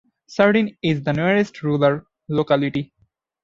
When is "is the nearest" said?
0.81-1.61